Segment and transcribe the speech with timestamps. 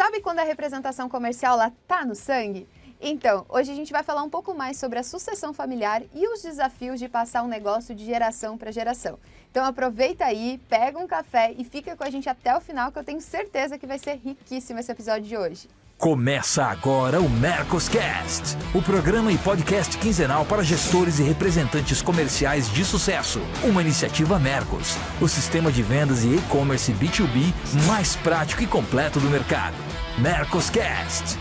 [0.00, 2.66] Sabe quando a representação comercial lá tá no sangue?
[2.98, 6.40] Então, hoje a gente vai falar um pouco mais sobre a sucessão familiar e os
[6.40, 9.18] desafios de passar um negócio de geração para geração.
[9.50, 12.98] Então aproveita aí, pega um café e fica com a gente até o final que
[12.98, 15.68] eu tenho certeza que vai ser riquíssimo esse episódio de hoje.
[15.98, 22.86] Começa agora o Mercoscast, o programa e podcast quinzenal para gestores e representantes comerciais de
[22.86, 23.38] sucesso.
[23.62, 27.52] Uma iniciativa Mercos, o sistema de vendas e e-commerce B2B
[27.86, 29.89] mais prático e completo do mercado.
[30.22, 31.38] Mercoscast.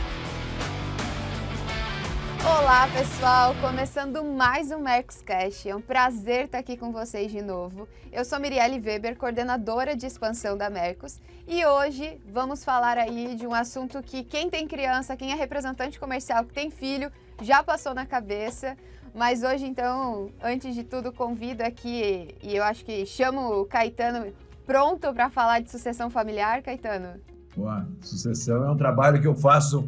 [2.46, 3.54] Olá, pessoal!
[3.60, 5.68] Começando mais um Mercoscast.
[5.68, 7.90] É um prazer estar aqui com vocês de novo.
[8.10, 13.46] Eu sou Mirielle Weber, coordenadora de expansão da Mercos, e hoje vamos falar aí de
[13.46, 17.12] um assunto que quem tem criança, quem é representante comercial, que tem filho,
[17.42, 18.78] já passou na cabeça.
[19.14, 24.34] Mas hoje, então, antes de tudo, convido aqui, e eu acho que chamo o Caetano
[24.66, 27.20] pronto para falar de sucessão familiar, Caetano.
[27.60, 29.86] Boa, sucessão é um trabalho que eu faço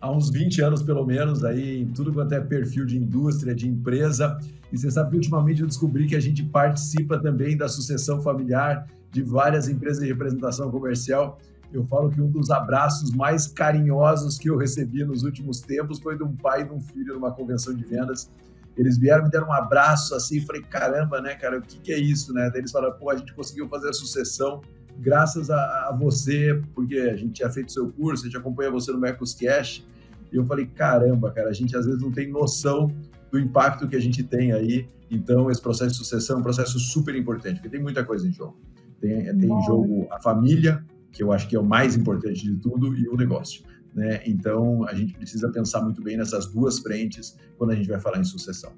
[0.00, 3.68] há uns 20 anos, pelo menos, aí, em tudo quanto é perfil de indústria, de
[3.68, 4.38] empresa.
[4.72, 8.86] E você sabe que ultimamente eu descobri que a gente participa também da sucessão familiar
[9.10, 11.38] de várias empresas de representação comercial.
[11.70, 16.16] Eu falo que um dos abraços mais carinhosos que eu recebi nos últimos tempos foi
[16.16, 18.30] de um pai e de um filho numa convenção de vendas.
[18.78, 21.98] Eles vieram me deram um abraço assim, falei, caramba, né, cara, o que, que é
[21.98, 22.48] isso, né?
[22.48, 24.62] Daí eles falaram, pô, a gente conseguiu fazer a sucessão
[25.00, 28.92] graças a, a, você, porque a gente tinha feito seu curso, a gente acompanha você
[28.92, 29.84] no Mercos Cash,
[30.32, 32.92] e eu falei, caramba, cara, a gente às vezes não tem noção
[33.30, 34.88] do impacto que a gente tem aí.
[35.10, 38.32] Então, esse processo de sucessão é um processo super importante, porque tem muita coisa em
[38.32, 38.56] jogo.
[39.00, 42.56] Tem, tem em jogo a família, que eu acho que é o mais importante de
[42.56, 43.64] tudo, e o negócio.
[43.94, 44.20] Né?
[44.24, 48.18] Então, a gente precisa pensar muito bem nessas duas frentes quando a gente vai falar
[48.18, 48.72] em sucessão.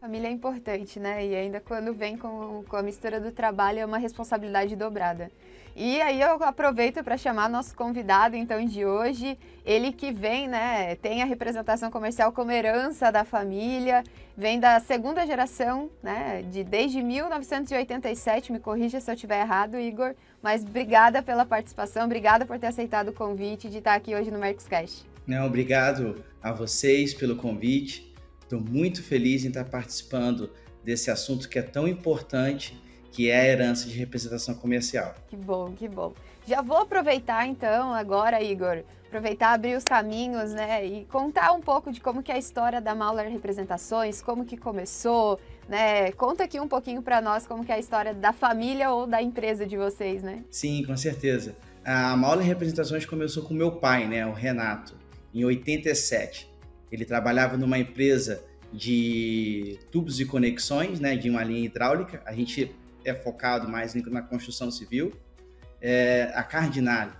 [0.00, 1.26] Família é importante, né?
[1.26, 5.30] E ainda quando vem com, com a mistura do trabalho é uma responsabilidade dobrada.
[5.74, 10.96] E aí eu aproveito para chamar nosso convidado então de hoje, ele que vem, né,
[10.96, 14.02] tem a representação comercial como herança da família,
[14.36, 20.14] vem da segunda geração, né, de desde 1987, me corrija se eu estiver errado, Igor,
[20.42, 24.38] mas obrigada pela participação, obrigada por ter aceitado o convite de estar aqui hoje no
[24.38, 25.08] Mercoscast.
[25.26, 28.12] Não, obrigado a vocês pelo convite.
[28.42, 30.50] Estou muito feliz em estar participando
[30.82, 32.80] desse assunto que é tão importante
[33.12, 35.14] que é a herança de representação comercial.
[35.28, 36.12] Que bom, que bom.
[36.46, 41.92] Já vou aproveitar então agora, Igor, aproveitar abrir os caminhos, né, e contar um pouco
[41.92, 45.38] de como que é a história da Mauler Representações, como que começou,
[45.68, 46.12] né?
[46.12, 49.20] Conta aqui um pouquinho para nós como que é a história da família ou da
[49.20, 50.44] empresa de vocês, né?
[50.50, 51.56] Sim, com certeza.
[51.84, 54.94] A Mauler Representações começou com meu pai, né, o Renato,
[55.34, 56.48] em 87.
[56.90, 62.22] Ele trabalhava numa empresa de tubos e conexões, né, de uma linha hidráulica.
[62.24, 62.74] A gente
[63.10, 65.12] é focado mais na construção civil,
[65.80, 67.12] é a Cardinale.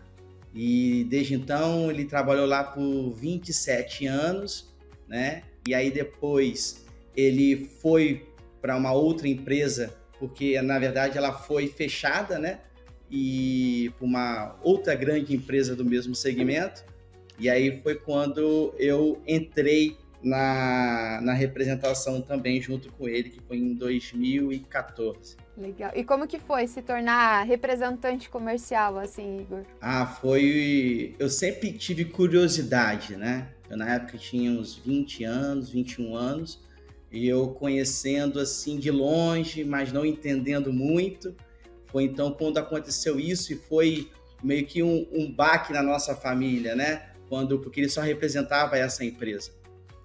[0.54, 4.74] E desde então ele trabalhou lá por 27 anos,
[5.06, 5.42] né?
[5.68, 6.84] E aí depois
[7.16, 8.26] ele foi
[8.60, 12.60] para uma outra empresa, porque na verdade ela foi fechada, né?
[13.10, 16.84] E para uma outra grande empresa do mesmo segmento.
[17.38, 23.56] E aí foi quando eu entrei na, na representação também junto com ele, que foi
[23.56, 25.36] em 2014.
[25.56, 25.92] Legal.
[25.94, 29.62] E como que foi se tornar representante comercial, assim, Igor?
[29.80, 31.14] Ah, foi...
[31.18, 33.48] Eu sempre tive curiosidade, né?
[33.68, 36.62] Eu, na época, tinha uns 20 anos, 21 anos,
[37.12, 41.34] e eu conhecendo, assim, de longe, mas não entendendo muito.
[41.86, 44.10] Foi então quando aconteceu isso e foi
[44.42, 47.10] meio que um, um baque na nossa família, né?
[47.28, 49.52] Quando, porque ele só representava essa empresa.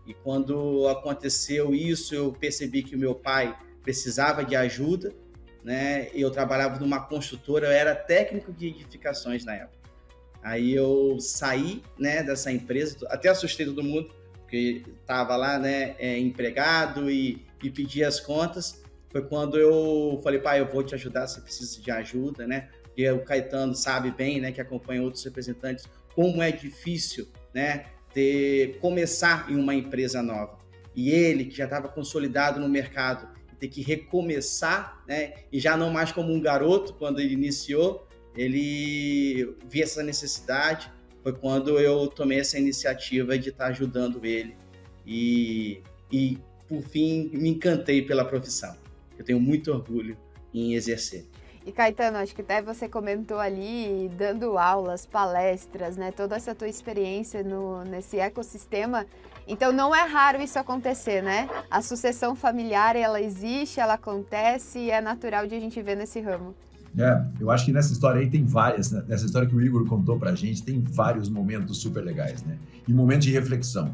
[0.05, 5.13] E quando aconteceu isso, eu percebi que o meu pai precisava de ajuda,
[5.63, 6.09] né?
[6.13, 9.85] Eu trabalhava numa construtora, eu era técnico de edificações na época.
[10.43, 16.19] Aí eu saí, né, dessa empresa, até assustei todo mundo, porque estava lá, né, é,
[16.19, 18.83] empregado e, e pedi as contas.
[19.09, 22.69] Foi quando eu falei, pai, eu vou te ajudar, você precisa de ajuda, né?
[22.95, 28.79] E o Caetano sabe bem, né, que acompanha outros representantes, como é difícil, né, ter
[28.79, 30.58] começar em uma empresa nova.
[30.96, 33.28] E ele, que já estava consolidado no mercado,
[33.59, 35.34] ter que recomeçar, né?
[35.52, 40.90] E já não mais como um garoto quando ele iniciou, ele via essa necessidade.
[41.22, 44.56] Foi quando eu tomei essa iniciativa de estar ajudando ele
[45.06, 45.82] e,
[46.12, 48.78] e por fim me encantei pela profissão.
[49.17, 50.17] Eu tenho muito orgulho
[50.53, 51.26] em exercer.
[51.66, 56.12] E Caetano, acho que até você comentou ali, dando aulas, palestras, né?
[56.12, 59.08] Toda essa tua experiência no, nesse ecossistema.
[59.47, 61.50] Então não é raro isso acontecer, né?
[61.70, 66.20] A sucessão familiar, ela existe, ela acontece e é natural de a gente ver nesse
[66.20, 66.53] ramo.
[66.97, 69.03] É, eu acho que nessa história aí tem várias, né?
[69.08, 72.59] nessa história que o Igor contou pra gente, tem vários momentos super legais, né?
[72.88, 73.88] E momentos de reflexão.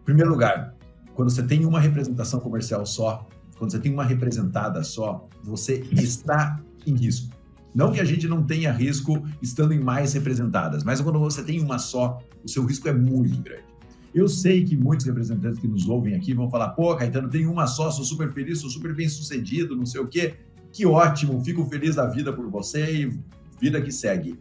[0.00, 0.74] Em primeiro lugar,
[1.14, 3.26] quando você tem uma representação comercial só,
[3.58, 7.34] quando você tem uma representada só, você está em risco.
[7.74, 11.60] Não que a gente não tenha risco estando em mais representadas, mas quando você tem
[11.60, 13.70] uma só, o seu risco é muito grande.
[14.12, 17.66] Eu sei que muitos representantes que nos ouvem aqui vão falar: pô, Caetano, tem uma
[17.66, 20.34] só, sou super feliz, sou super bem sucedido, não sei o quê.
[20.72, 23.20] Que ótimo, fico feliz da vida por você e
[23.60, 24.38] vida que segue.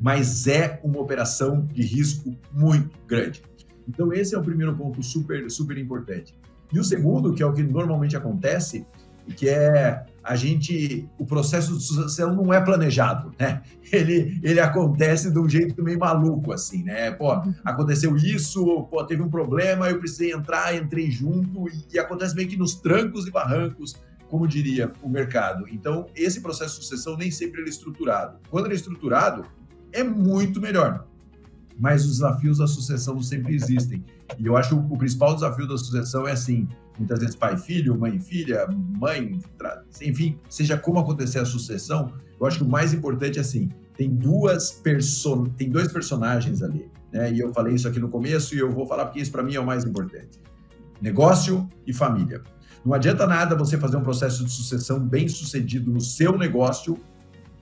[0.00, 3.42] Mas é uma operação de risco muito grande.
[3.88, 6.34] Então, esse é o primeiro ponto super, super importante.
[6.72, 8.86] E o segundo, que é o que normalmente acontece,
[9.36, 13.62] que é a gente, o processo de sucessão não é planejado, né?
[13.92, 17.10] Ele, ele acontece de um jeito meio maluco, assim, né?
[17.10, 17.32] Pô,
[17.64, 22.48] aconteceu isso, pô, teve um problema, eu precisei entrar, entrei junto, e, e acontece meio
[22.48, 25.66] que nos trancos e barrancos, como diria o mercado.
[25.68, 28.38] Então, esse processo de sucessão nem sempre ele é estruturado.
[28.48, 29.44] Quando ele é estruturado,
[29.92, 31.06] é muito melhor.
[31.78, 34.04] Mas os desafios da sucessão sempre existem.
[34.38, 36.66] E eu acho que o principal desafio da sucessão é assim,
[36.98, 39.38] muitas vezes pai filho, mãe filha, mãe,
[40.00, 44.08] enfim, seja como acontecer a sucessão, eu acho que o mais importante é assim, tem
[44.08, 47.32] duas person tem dois personagens ali, né?
[47.32, 49.54] E eu falei isso aqui no começo e eu vou falar porque isso para mim
[49.54, 50.40] é o mais importante.
[51.00, 52.42] Negócio e família.
[52.84, 56.98] Não adianta nada você fazer um processo de sucessão bem sucedido no seu negócio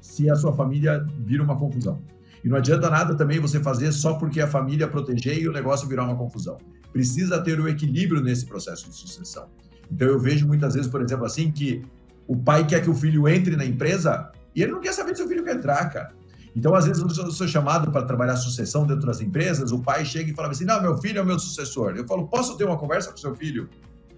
[0.01, 2.03] se a sua família vira uma confusão.
[2.43, 5.87] E não adianta nada também você fazer só porque a família proteger e o negócio
[5.87, 6.57] virar uma confusão
[6.93, 9.49] precisa ter o equilíbrio nesse processo de sucessão.
[9.91, 11.83] Então eu vejo muitas vezes, por exemplo, assim, que
[12.27, 15.23] o pai quer que o filho entre na empresa e ele não quer saber se
[15.23, 16.13] o filho quer entrar, cara.
[16.55, 20.33] Então, às vezes, eu sou chamado para trabalhar sucessão dentro das empresas, o pai chega
[20.33, 21.95] e fala assim: não, meu filho é o meu sucessor.
[21.97, 23.69] Eu falo, posso ter uma conversa com seu filho?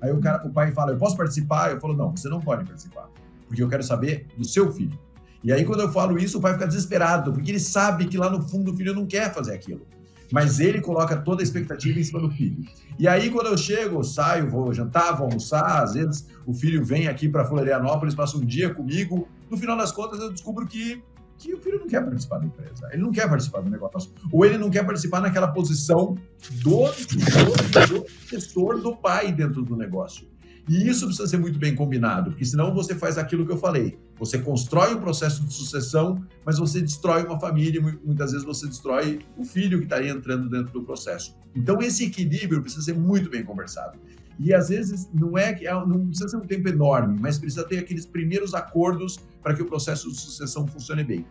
[0.00, 1.72] Aí o cara, o pai fala, eu posso participar?
[1.72, 3.08] Eu falo, não, você não pode participar,
[3.46, 4.98] porque eu quero saber do seu filho.
[5.44, 8.30] E aí, quando eu falo isso, o pai fica desesperado, porque ele sabe que lá
[8.30, 9.86] no fundo o filho não quer fazer aquilo
[10.32, 12.64] mas ele coloca toda a expectativa em cima do filho.
[12.98, 17.06] E aí, quando eu chego, saio, vou jantar, vou almoçar, às vezes o filho vem
[17.06, 21.02] aqui para Florianópolis, passa um dia comigo, no final das contas eu descubro que,
[21.36, 24.44] que o filho não quer participar da empresa, ele não quer participar do negócio, ou
[24.44, 26.16] ele não quer participar naquela posição
[26.62, 27.96] do, do,
[28.38, 30.32] do do pai dentro do negócio.
[30.68, 33.98] E isso precisa ser muito bem combinado, porque senão você faz aquilo que eu falei.
[34.22, 39.18] Você constrói um processo de sucessão, mas você destrói uma família, muitas vezes você destrói
[39.36, 41.36] o filho que está entrando dentro do processo.
[41.56, 43.98] Então, esse equilíbrio precisa ser muito bem conversado.
[44.38, 47.64] E às vezes não é que é, não precisa ser um tempo enorme, mas precisa
[47.64, 51.26] ter aqueles primeiros acordos para que o processo de sucessão funcione bem.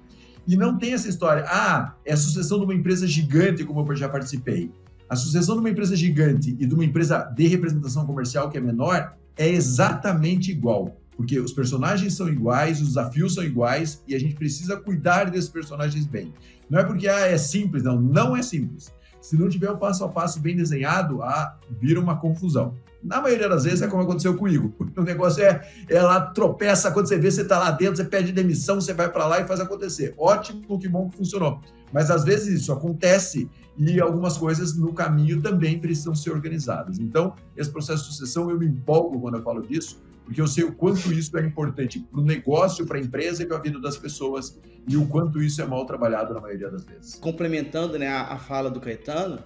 [0.45, 3.95] E não tem essa história, ah, é a sucessão de uma empresa gigante, como eu
[3.95, 4.69] já participei.
[5.07, 8.61] A sucessão de uma empresa gigante e de uma empresa de representação comercial que é
[8.61, 14.19] menor é exatamente igual, porque os personagens são iguais, os desafios são iguais e a
[14.19, 16.33] gente precisa cuidar desses personagens bem.
[16.69, 18.93] Não é porque ah, é simples, não, não é simples.
[19.21, 22.73] Se não tiver o passo a passo bem desenhado, ah, vira uma confusão.
[23.03, 24.45] Na maioria das vezes é como aconteceu com
[24.97, 28.31] o negócio é, é lá, tropeça, quando você vê, você está lá dentro, você pede
[28.31, 30.13] demissão, você vai para lá e faz acontecer.
[30.17, 31.61] Ótimo, que bom que funcionou.
[31.91, 36.99] Mas às vezes isso acontece e algumas coisas no caminho também precisam ser organizadas.
[36.99, 40.63] Então, esse processo de sucessão, eu me empolgo quando eu falo disso, porque eu sei
[40.63, 43.79] o quanto isso é importante para o negócio, para a empresa e para a vida
[43.79, 47.15] das pessoas, e o quanto isso é mal trabalhado na maioria das vezes.
[47.15, 49.43] Complementando né, a, fala do Caetano,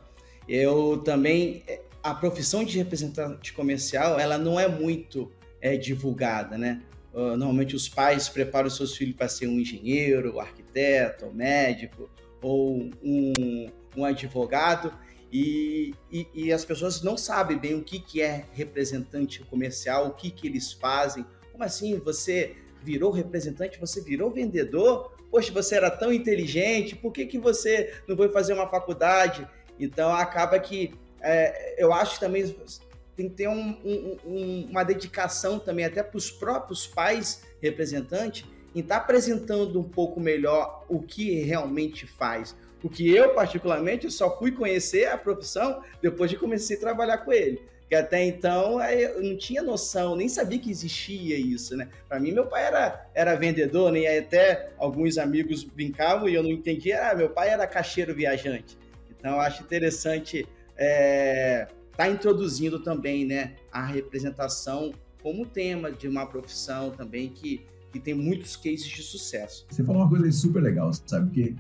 [0.48, 1.64] eu também
[2.04, 6.82] a profissão de representante comercial ela não é muito é, divulgada, né?
[7.12, 12.10] Uh, normalmente os pais preparam seus filhos para ser um engenheiro, um arquiteto, um médico
[12.42, 14.94] ou um, um advogado
[15.32, 20.12] e, e, e, as pessoas não sabem bem o que, que é representante comercial, o
[20.12, 21.26] que, que eles fazem.
[21.52, 21.98] Como assim?
[22.00, 25.14] Você virou representante, você virou vendedor?
[25.32, 29.48] Poxa, você era tão inteligente, por que, que você não foi fazer uma faculdade?
[29.80, 32.56] Então acaba que é, eu acho também
[33.16, 33.78] tem que ter um,
[34.26, 39.84] um, uma dedicação também até para os próprios pais representantes em estar tá apresentando um
[39.84, 42.56] pouco melhor o que realmente faz.
[42.86, 47.60] Porque eu, particularmente, só fui conhecer a profissão depois de comecei a trabalhar com ele.
[47.90, 51.90] Que até então eu não tinha noção, nem sabia que existia isso, né?
[52.08, 54.20] Para mim, meu pai era, era vendedor, né?
[54.20, 57.10] Até alguns amigos brincavam e eu não entendia.
[57.10, 58.78] Ah, meu pai era caixeiro viajante.
[59.10, 66.28] Então, eu acho interessante é, tá introduzindo também né, a representação como tema de uma
[66.28, 69.66] profissão também que, que tem muitos cases de sucesso.
[69.72, 71.26] Você falou uma coisa super legal, sabe?
[71.26, 71.56] Porque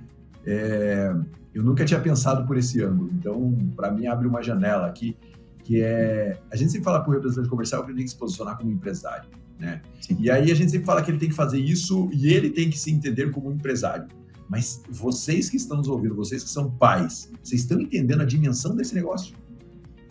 [0.46, 1.14] é,
[1.54, 3.10] eu nunca tinha pensado por esse ângulo.
[3.14, 5.18] Então, para mim, abre uma janela aqui,
[5.64, 6.38] que é...
[6.52, 8.72] A gente sempre fala para o representante comercial que ele tem que se posicionar como
[8.72, 9.30] empresário.
[9.60, 9.82] Né?
[10.20, 12.70] E aí a gente sempre fala que ele tem que fazer isso e ele tem
[12.70, 14.08] que se entender como empresário.
[14.50, 18.75] Mas vocês que estão nos ouvindo, vocês que são pais, vocês estão entendendo a dimensão
[18.75, 19.36] desse negócio?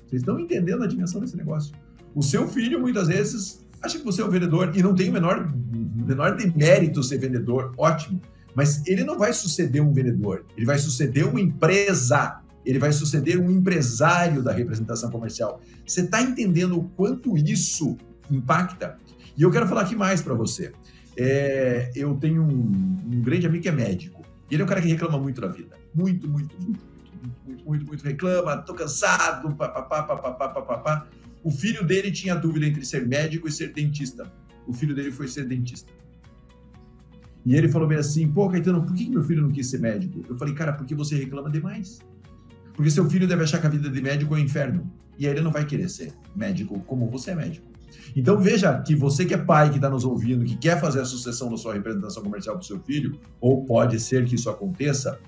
[0.07, 1.75] Vocês estão entendendo a dimensão desse negócio?
[2.15, 5.13] O seu filho, muitas vezes, acha que você é um vendedor e não tem o
[5.13, 8.21] menor, menor demérito ser vendedor, ótimo.
[8.55, 13.39] Mas ele não vai suceder um vendedor, ele vai suceder uma empresa, ele vai suceder
[13.39, 15.61] um empresário da representação comercial.
[15.87, 17.97] Você está entendendo o quanto isso
[18.31, 18.99] impacta?
[19.37, 20.73] E eu quero falar aqui mais para você.
[21.17, 24.25] É, eu tenho um, um, grande amigo que é médico.
[24.51, 25.77] Ele é um cara que reclama muito da vida.
[25.95, 28.57] Muito, muito, muito, muito, muito, muito, muito reclama.
[28.59, 31.07] Tô cansado, papapá, papapá, papapá.
[31.43, 34.33] O filho dele tinha dúvida entre ser médico e ser dentista.
[34.67, 35.93] O filho dele foi ser dentista.
[37.45, 40.25] E ele falou bem assim: pô, Caetano, por que meu filho não quis ser médico?
[40.29, 42.01] Eu falei, cara, porque você reclama demais.
[42.75, 44.91] Porque seu filho deve achar que a vida de médico é um inferno.
[45.19, 47.67] E aí ele não vai querer ser médico como você é médico.
[48.17, 51.05] Então veja que você que é pai, que está nos ouvindo, que quer fazer a
[51.05, 55.19] sucessão da sua representação comercial para o seu filho, ou pode ser que isso aconteça,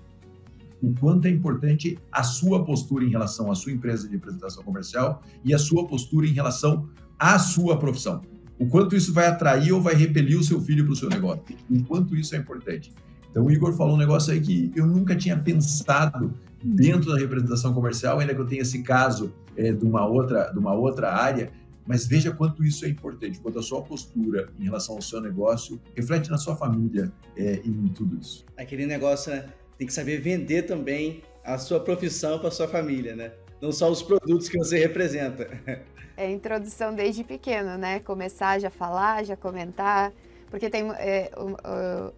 [0.82, 5.22] o quanto é importante a sua postura em relação à sua empresa de representação comercial
[5.44, 8.20] e a sua postura em relação à sua profissão.
[8.58, 11.42] O quanto isso vai atrair ou vai repelir o seu filho para o seu negócio.
[11.70, 12.92] O quanto isso é importante.
[13.30, 16.32] Então o Igor falou um negócio aí que eu nunca tinha pensado
[16.64, 20.58] dentro da representação comercial, ainda que eu tenha esse caso é, de, uma outra, de
[20.58, 21.52] uma outra área,
[21.86, 25.80] mas veja quanto isso é importante, quanto a sua postura em relação ao seu negócio
[25.94, 28.44] reflete na sua família é, em tudo isso.
[28.56, 29.46] Aquele negócio, né?
[29.78, 33.32] Tem que saber vender também a sua profissão para sua família, né?
[33.60, 35.48] Não só os produtos que você representa.
[36.16, 38.00] É introdução desde pequeno, né?
[38.00, 40.12] Começar já falar, já comentar.
[40.50, 40.90] Porque tem.
[40.92, 41.30] É,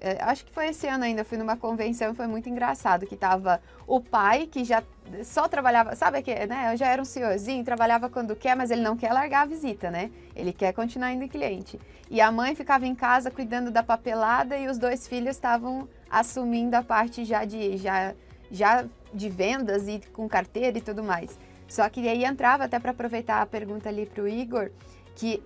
[0.01, 3.17] é, acho que foi esse ano ainda, eu fui numa convenção foi muito engraçado, que
[3.17, 4.83] tava o pai que já
[5.25, 6.73] só trabalhava, sabe que, né?
[6.73, 9.91] Eu já era um senhorzinho, trabalhava quando quer, mas ele não quer largar a visita,
[9.91, 10.11] né?
[10.37, 11.81] Ele quer continuar indo cliente.
[12.11, 16.77] E a mãe ficava em casa cuidando da papelada e os dois filhos estavam assumindo
[16.77, 18.15] a parte já de já,
[18.51, 21.39] já de vendas e com carteira e tudo mais.
[21.69, 24.71] Só que aí entrava até para aproveitar a pergunta ali para o Igor
[25.19, 25.43] que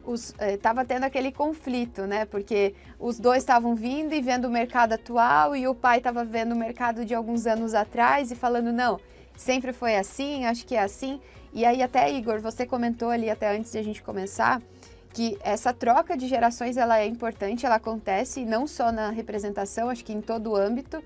[0.52, 2.26] estava eh, tendo aquele conflito, né?
[2.26, 6.52] Porque os dois estavam vindo e vendo o mercado atual e o pai estava vendo
[6.52, 9.00] o mercado de alguns anos atrás e falando, não,
[9.34, 11.18] sempre foi assim, acho que é assim.
[11.54, 14.60] E aí até, Igor, você comentou ali até antes de a gente começar
[15.14, 20.04] que essa troca de gerações ela é importante, ela acontece não só na representação, acho
[20.04, 21.02] que em todo o âmbito.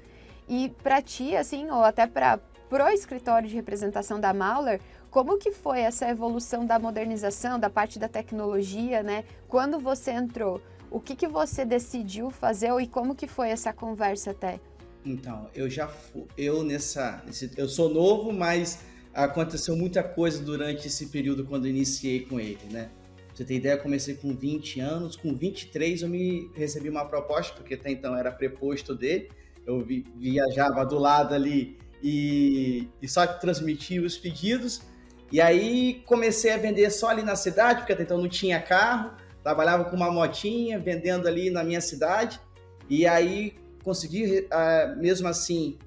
[0.48, 4.80] E para ti, assim, ou até para pro escritório de representação da Mauler,
[5.10, 9.24] como que foi essa evolução da modernização, da parte da tecnologia, né?
[9.48, 10.60] Quando você entrou,
[10.90, 14.60] o que, que você decidiu fazer e como que foi essa conversa até?
[15.04, 17.24] Então, eu já fui, eu nessa,
[17.56, 18.84] eu sou novo, mas
[19.14, 22.90] aconteceu muita coisa durante esse período quando eu iniciei com ele, né?
[23.32, 27.54] Você ter ideia, eu comecei com 20 anos, com 23 eu me recebi uma proposta,
[27.54, 29.30] porque até então era preposto dele,
[29.66, 34.80] eu vi, viajava do lado ali e, e só transmitia os pedidos,
[35.30, 39.12] e aí comecei a vender só ali na cidade, porque até então não tinha carro,
[39.42, 42.40] trabalhava com uma motinha, vendendo ali na minha cidade.
[42.88, 45.78] E aí consegui, uh, mesmo assim,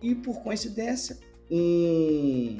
[0.00, 1.18] e por coincidência,
[1.50, 2.58] um,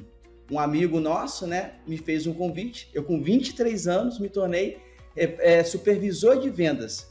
[0.50, 2.88] um amigo nosso, né, me fez um convite.
[2.92, 4.78] Eu, com 23 anos, me tornei
[5.16, 7.10] é, é, supervisor de vendas,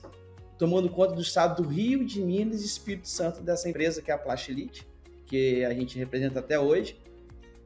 [0.58, 4.14] tomando conta do estado do Rio, de Minas e Espírito Santo dessa empresa que é
[4.14, 4.88] a Plastilite,
[5.26, 6.98] que a gente representa até hoje.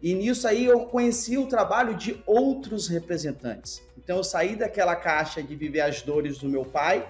[0.01, 3.81] E nisso aí eu conheci o trabalho de outros representantes.
[3.97, 7.09] Então eu saí daquela caixa de viver as dores do meu pai,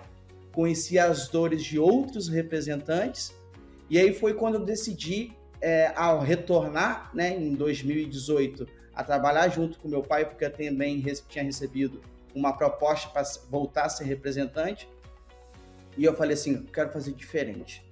[0.54, 3.36] conheci as dores de outros representantes,
[3.90, 9.80] e aí foi quando eu decidi, é, ao retornar né, em 2018, a trabalhar junto
[9.80, 12.02] com meu pai, porque eu também tinha recebido
[12.34, 14.90] uma proposta para voltar a ser representante.
[15.98, 17.86] E eu falei assim: eu quero fazer diferente.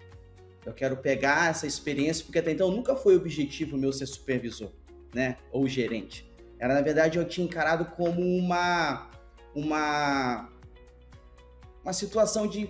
[0.65, 4.71] Eu quero pegar essa experiência, porque até então nunca foi objetivo meu ser supervisor
[5.15, 5.37] né?
[5.49, 6.29] Ou gerente.
[6.59, 9.09] Era, na verdade, eu tinha encarado como uma,
[9.55, 10.49] uma,
[11.81, 12.69] uma situação de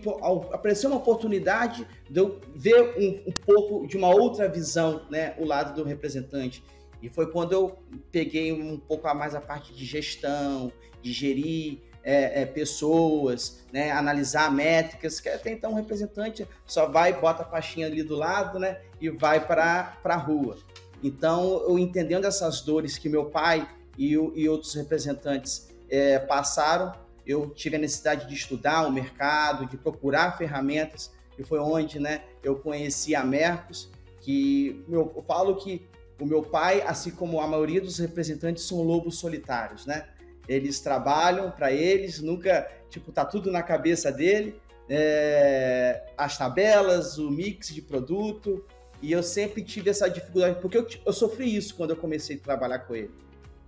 [0.53, 5.33] aparecer uma oportunidade de eu ver um, um, pouco de uma outra visão, né?
[5.39, 6.63] O lado do representante.
[7.01, 7.79] E foi quando eu
[8.11, 10.71] peguei um pouco a mais a parte de gestão,
[11.01, 17.19] de gerir é, é, pessoas, né, analisar métricas, que até então o representante só vai,
[17.19, 20.57] bota a pastinha ali do lado, né, e vai para a rua.
[21.03, 26.91] Então, eu entendendo essas dores que meu pai e, e outros representantes é, passaram,
[27.25, 32.23] eu tive a necessidade de estudar o mercado, de procurar ferramentas, e foi onde né,
[32.43, 33.89] eu conheci a Mercos,
[34.21, 35.87] que meu, eu falo que
[36.19, 40.07] o meu pai, assim como a maioria dos representantes, são lobos solitários, né?
[40.47, 47.29] Eles trabalham para eles, nunca tipo, tá tudo na cabeça dele, é, as tabelas, o
[47.29, 48.63] mix de produto,
[49.01, 52.39] e eu sempre tive essa dificuldade, porque eu, eu sofri isso quando eu comecei a
[52.39, 53.11] trabalhar com ele.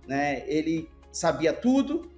[0.06, 0.42] Né?
[0.46, 2.10] Ele sabia tudo,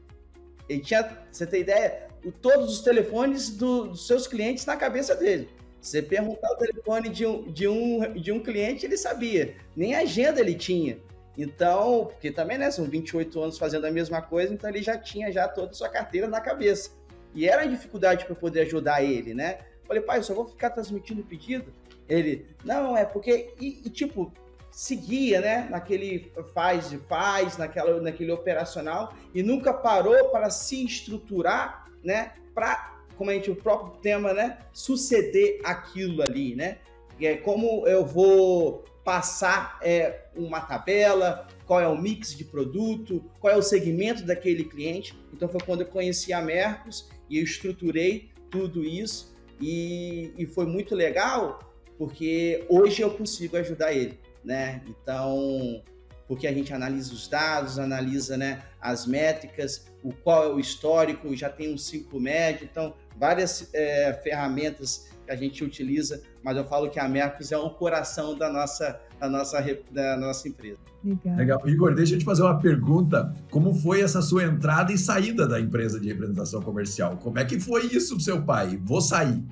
[0.68, 2.08] ele tinha, você tem ideia,
[2.40, 5.48] todos os telefones do, dos seus clientes na cabeça dele.
[5.80, 9.56] Você perguntar o telefone de um, de, um, de um cliente, ele sabia.
[9.74, 10.98] Nem agenda ele tinha.
[11.38, 15.32] Então, porque também, né, são 28 anos fazendo a mesma coisa, então ele já tinha
[15.32, 16.90] já toda a sua carteira na cabeça.
[17.34, 19.60] E era a dificuldade para poder ajudar ele, né?
[19.86, 21.72] Falei, pai, eu só vou ficar transmitindo o pedido?
[22.10, 24.32] Ele, não, é porque, e, e, tipo,
[24.70, 31.86] seguia, né, naquele faz e faz, naquela, naquele operacional, e nunca parou para se estruturar,
[32.02, 36.78] né, para, como a gente, o próprio tema, né, suceder aquilo ali, né?
[37.20, 43.52] É como eu vou passar é, uma tabela, qual é o mix de produto, qual
[43.52, 45.14] é o segmento daquele cliente.
[45.32, 50.64] Então foi quando eu conheci a Mercos e eu estruturei tudo isso e, e foi
[50.64, 51.69] muito legal
[52.00, 54.80] porque hoje eu consigo ajudar ele, né?
[54.88, 55.82] Então,
[56.26, 61.36] porque a gente analisa os dados, analisa né, as métricas, o qual é o histórico,
[61.36, 66.64] já tem um ciclo médio, então várias é, ferramentas que a gente utiliza, mas eu
[66.64, 70.78] falo que a Mercos é o coração da nossa, da nossa, da nossa empresa.
[71.04, 71.36] Legal.
[71.36, 71.68] Legal.
[71.68, 73.30] Igor, deixa eu te fazer uma pergunta.
[73.50, 77.18] Como foi essa sua entrada e saída da empresa de representação comercial?
[77.18, 78.80] Como é que foi isso pro seu pai?
[78.82, 79.44] Vou sair.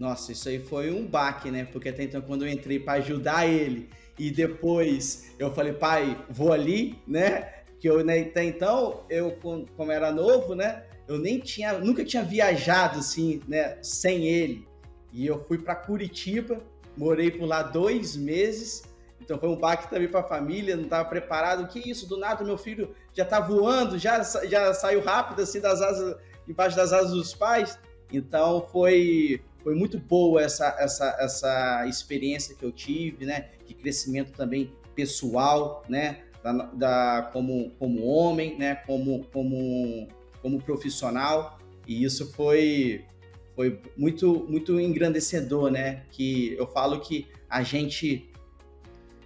[0.00, 1.66] Nossa, isso aí foi um baque, né?
[1.66, 6.54] Porque até então, quando eu entrei para ajudar ele e depois eu falei, pai, vou
[6.54, 7.52] ali, né?
[7.78, 9.36] Que eu né, até então, eu
[9.76, 10.84] como era novo, né?
[11.06, 13.76] Eu nem tinha, nunca tinha viajado assim, né?
[13.82, 14.66] Sem ele.
[15.12, 16.62] E eu fui para Curitiba,
[16.96, 18.84] morei por lá dois meses.
[19.20, 21.68] Então foi um baque também para a família, não estava preparado.
[21.68, 22.08] Que isso?
[22.08, 26.16] Do nada, meu filho já está voando, já, já saiu rápido assim das asas,
[26.48, 27.78] embaixo das asas dos pais.
[28.12, 33.50] Então foi, foi muito boa essa, essa, essa experiência que eu tive, né?
[33.66, 36.22] De crescimento também pessoal, né?
[36.42, 38.76] Da, da, como, como homem, né?
[38.86, 40.08] Como, como,
[40.40, 41.58] como profissional.
[41.86, 43.04] E isso foi,
[43.54, 46.04] foi muito, muito engrandecedor, né?
[46.10, 48.30] Que eu falo que a gente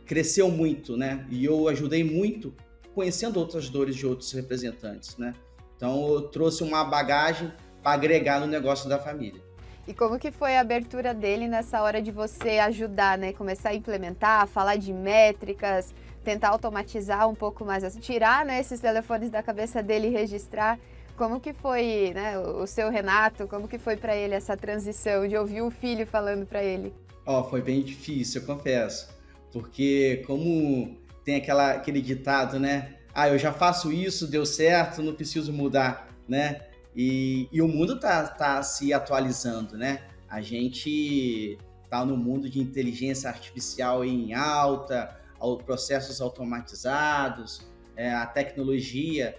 [0.04, 1.26] cresceu muito, né?
[1.30, 2.54] E eu ajudei muito
[2.94, 5.34] conhecendo outras dores de outros representantes, né?
[5.76, 9.42] Então eu trouxe uma bagagem para agregar no negócio da família.
[9.86, 13.32] E como que foi a abertura dele nessa hora de você ajudar, né?
[13.34, 15.94] Começar a implementar, falar de métricas,
[16.24, 20.78] tentar automatizar um pouco mais, tirar né, esses telefones da cabeça dele e registrar.
[21.16, 25.36] Como que foi, né, o seu Renato, como que foi para ele essa transição de
[25.36, 26.92] ouvir o filho falando para ele?
[27.26, 29.08] Ó, oh, foi bem difícil, eu confesso.
[29.52, 32.94] Porque como tem aquela, aquele ditado, né?
[33.14, 36.62] Ah, eu já faço isso, deu certo, não preciso mudar, né?
[36.94, 40.02] E, e o mundo tá, tá se atualizando, né?
[40.28, 41.58] A gente
[41.90, 45.16] tá no mundo de inteligência artificial em alta,
[45.64, 49.36] processos automatizados, é, a tecnologia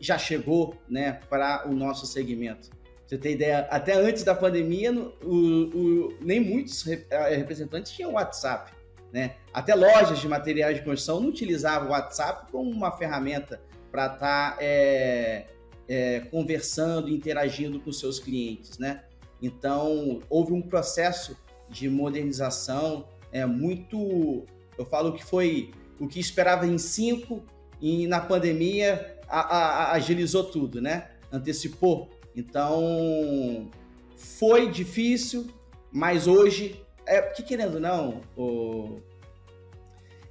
[0.00, 2.70] já chegou né, para o nosso segmento.
[3.06, 8.72] Você tem ideia, até antes da pandemia, o, o, nem muitos eh, representantes tinham WhatsApp.
[9.12, 9.36] Né?
[9.52, 13.60] Até lojas de materiais de construção não utilizavam o WhatsApp como uma ferramenta
[13.92, 15.46] para estar tá, é,
[15.88, 18.78] é, conversando, interagindo com seus clientes.
[18.78, 19.02] Né?
[19.40, 21.36] Então, houve um processo
[21.68, 24.44] de modernização é, muito.
[24.78, 27.42] Eu falo que foi o que esperava em cinco,
[27.80, 31.10] e na pandemia a, a, agilizou tudo, né?
[31.32, 32.10] Antecipou.
[32.34, 33.70] Então,
[34.16, 35.46] foi difícil,
[35.90, 38.98] mas hoje, é querendo não, o,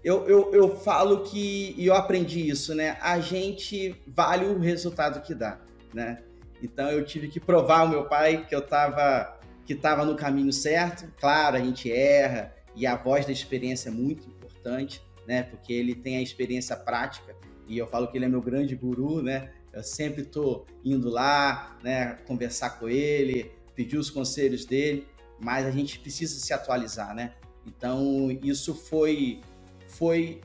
[0.06, 2.96] eu, eu, eu falo que, e eu aprendi isso, né?
[3.02, 5.60] A gente vale o resultado que dá,
[5.92, 6.20] né?
[6.62, 10.54] Então eu tive que provar ao meu pai que eu estava que estava no caminho
[10.54, 11.12] certo.
[11.20, 15.42] Claro, a gente erra e a voz da experiência é muito importante, né?
[15.42, 17.36] Porque ele tem a experiência prática
[17.68, 19.50] e eu falo que ele é meu grande guru, né?
[19.74, 25.08] Eu sempre estou indo lá, né, conversar com ele, pedir os conselhos dele,
[25.40, 27.34] mas a gente precisa se atualizar, né?
[27.66, 29.42] Então, isso foi
[29.98, 30.42] foi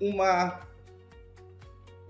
[0.00, 0.64] uma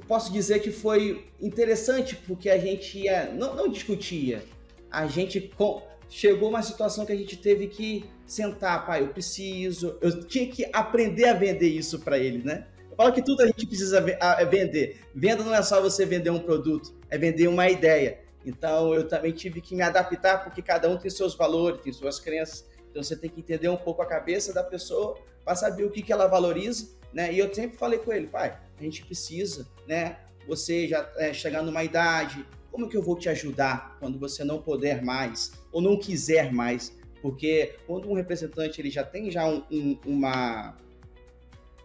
[0.06, 4.44] posso dizer que foi interessante porque a gente ia, não, não discutia,
[4.90, 9.98] a gente com, chegou uma situação que a gente teve que sentar, pai, eu preciso,
[10.00, 12.66] eu tinha que aprender a vender isso para ele, né?
[12.90, 15.00] Eu falo que tudo a gente precisa é vender.
[15.14, 18.20] Venda não é só você vender um produto, é vender uma ideia.
[18.46, 22.20] Então eu também tive que me adaptar porque cada um tem seus valores, tem suas
[22.20, 22.64] crenças.
[22.94, 26.00] Então você tem que entender um pouco a cabeça da pessoa para saber o que,
[26.00, 27.34] que ela valoriza, né?
[27.34, 30.16] E eu sempre falei com ele, pai, a gente precisa, né?
[30.46, 34.62] Você já é, chegar numa idade, como que eu vou te ajudar quando você não
[34.62, 36.96] puder mais ou não quiser mais?
[37.20, 40.78] Porque quando um representante ele já tem já um, um, uma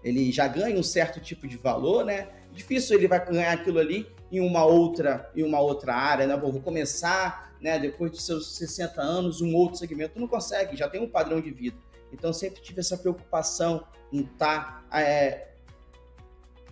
[0.04, 2.28] ele já ganha um certo tipo de valor, né?
[2.54, 6.38] Difícil ele vai ganhar aquilo ali em uma outra em uma outra área, né?
[6.38, 11.02] Vou começar, né, depois de seus 60 anos, um outro segmento, não consegue, já tem
[11.02, 11.78] um padrão de vida.
[12.12, 15.50] Então sempre tive essa preocupação em estar tá, é,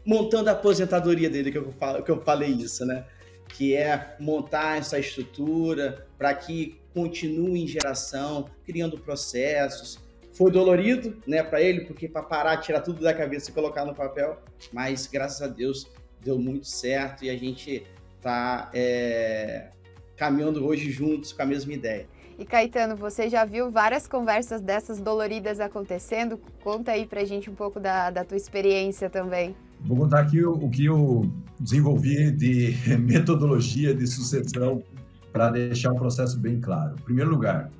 [0.06, 3.06] montando a aposentadoria dele, que eu, falo, que eu falei isso, né?
[3.48, 10.00] que é montar essa estrutura para que continue em geração, criando processos.
[10.34, 13.96] Foi dolorido, né, para ele, porque para parar, tirar tudo da cabeça e colocar no
[13.96, 15.90] papel, mas graças a Deus
[16.22, 17.86] deu muito certo e a gente
[18.18, 19.70] está é,
[20.18, 22.08] caminhando hoje juntos com a mesma ideia.
[22.38, 26.40] E Caetano, você já viu várias conversas dessas doloridas acontecendo?
[26.64, 29.56] Conta aí pra gente um pouco da, da tua experiência também.
[29.82, 34.84] Vou contar aqui o, o que eu desenvolvi de metodologia de sucessão
[35.32, 36.96] para deixar o processo bem claro.
[37.00, 37.72] Em primeiro lugar,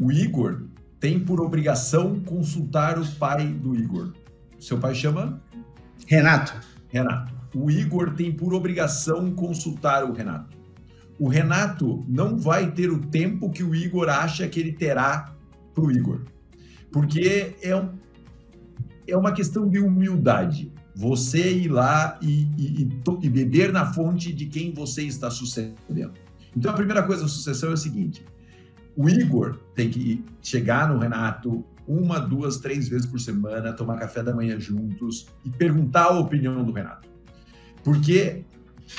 [0.00, 0.62] o Igor
[0.98, 4.12] tem por obrigação consultar o pai do Igor.
[4.58, 5.40] Seu pai chama?
[6.06, 6.54] Renato.
[6.88, 7.35] Renato.
[7.58, 10.54] O Igor tem por obrigação consultar o Renato.
[11.18, 15.34] O Renato não vai ter o tempo que o Igor acha que ele terá
[15.74, 16.20] para o Igor.
[16.92, 17.94] Porque é um,
[19.08, 20.70] é uma questão de humildade.
[20.94, 22.88] Você ir lá e, e,
[23.22, 26.12] e, beber na fonte de quem você está sucedendo.
[26.54, 28.22] Então, a primeira coisa da sucessão é o seguinte:
[28.94, 34.22] o Igor tem que chegar no Renato uma, duas, três vezes por semana, tomar café
[34.22, 37.15] da manhã juntos e perguntar a opinião do Renato.
[37.86, 38.42] Porque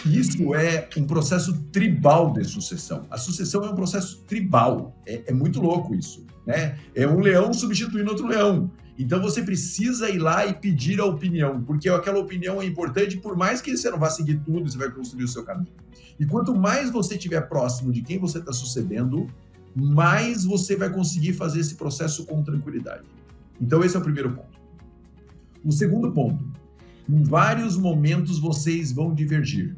[0.05, 3.05] isso é um processo tribal de sucessão.
[3.11, 4.95] A sucessão é um processo tribal.
[5.05, 6.25] É, é muito louco isso.
[6.45, 6.79] Né?
[6.95, 8.71] É um leão substituindo outro leão.
[8.97, 13.35] Então você precisa ir lá e pedir a opinião, porque aquela opinião é importante, por
[13.35, 15.67] mais que você não vá seguir tudo, você vai construir o seu caminho.
[16.17, 19.27] E quanto mais você estiver próximo de quem você está sucedendo,
[19.75, 23.03] mais você vai conseguir fazer esse processo com tranquilidade.
[23.59, 24.57] Então esse é o primeiro ponto.
[25.63, 26.56] O segundo ponto,
[27.09, 29.75] em vários momentos vocês vão divergir.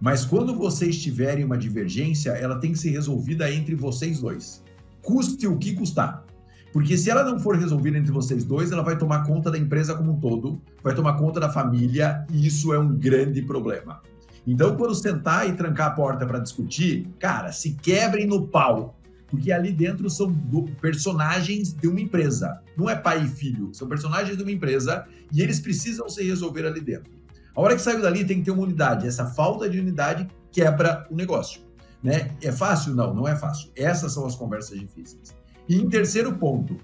[0.00, 4.62] Mas quando vocês tiverem uma divergência, ela tem que ser resolvida entre vocês dois.
[5.02, 6.24] Custe o que custar.
[6.72, 9.94] Porque se ela não for resolvida entre vocês dois, ela vai tomar conta da empresa
[9.94, 14.02] como um todo, vai tomar conta da família, e isso é um grande problema.
[14.46, 18.98] Então, quando sentar e trancar a porta para discutir, cara, se quebrem no pau,
[19.36, 20.34] porque ali dentro são
[20.80, 22.58] personagens de uma empresa.
[22.74, 26.66] Não é pai e filho, são personagens de uma empresa e eles precisam se resolver
[26.66, 27.12] ali dentro.
[27.54, 29.06] A hora que saiu dali tem que ter uma unidade.
[29.06, 31.60] Essa falta de unidade quebra o negócio.
[32.02, 32.30] Né?
[32.42, 32.94] É fácil?
[32.94, 33.70] Não, não é fácil.
[33.76, 35.34] Essas são as conversas difíceis.
[35.68, 36.78] E em terceiro ponto,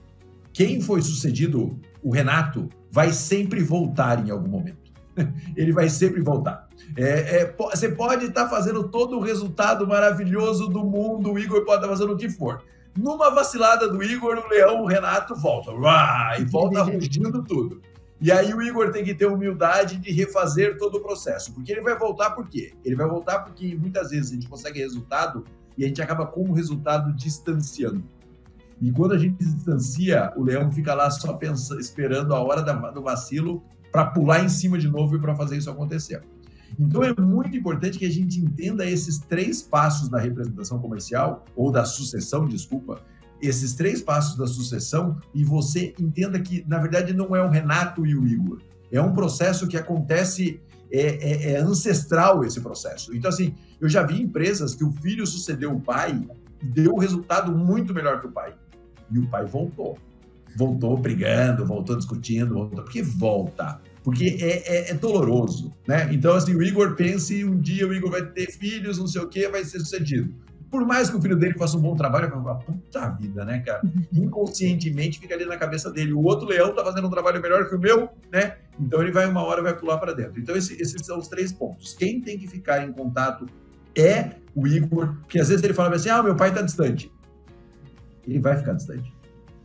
[0.53, 4.82] quem foi sucedido, o Renato, vai sempre voltar em algum momento.
[5.57, 6.69] Ele vai sempre voltar.
[6.97, 11.65] É, é, você pode estar tá fazendo todo o resultado maravilhoso do mundo, o Igor
[11.65, 12.63] pode estar tá fazendo o que for.
[12.97, 15.71] Numa vacilada do Igor, o Leão, o Renato volta.
[15.73, 17.81] Uá, e volta rugindo tudo.
[18.21, 21.53] E aí o Igor tem que ter humildade de refazer todo o processo.
[21.53, 22.73] Porque ele vai voltar por quê?
[22.85, 25.45] Ele vai voltar porque muitas vezes a gente consegue resultado
[25.77, 28.05] e a gente acaba com o resultado distanciando.
[28.81, 33.03] E quando a gente distancia, o leão fica lá só pensando, esperando a hora do
[33.03, 33.63] vacilo
[33.93, 36.23] para pular em cima de novo e para fazer isso acontecer.
[36.79, 41.71] Então é muito importante que a gente entenda esses três passos da representação comercial, ou
[41.71, 43.03] da sucessão, desculpa,
[43.41, 48.07] esses três passos da sucessão, e você entenda que, na verdade, não é o Renato
[48.07, 48.63] e o Igor.
[48.91, 53.15] É um processo que acontece, é, é, é ancestral esse processo.
[53.15, 56.23] Então, assim, eu já vi empresas que o filho sucedeu o pai
[56.63, 58.55] e deu um resultado muito melhor que o pai.
[59.11, 59.99] E o pai voltou.
[60.57, 63.81] Voltou brigando, voltou discutindo, voltou, porque volta.
[64.03, 66.09] Porque é, é, é, doloroso, né?
[66.13, 69.29] Então, assim, o Igor pense um dia o Igor vai ter filhos, não sei o
[69.29, 70.35] quê, vai ser sucedido.
[70.71, 73.61] Por mais que o filho dele faça um bom trabalho, vai falar, puta vida, né,
[73.61, 73.83] cara?
[74.13, 76.15] Inconscientemente fica ali na cabeça dele.
[76.15, 78.57] O outro leão tá fazendo um trabalho melhor que o meu, né?
[78.81, 80.41] Então ele vai uma hora vai pular para dentro.
[80.41, 81.95] Então esse, esses são os três pontos.
[81.95, 83.47] Quem tem que ficar em contato
[83.95, 87.13] é o Igor, porque às vezes ele fala assim: ah, meu pai tá distante
[88.27, 89.13] ele vai ficar distante.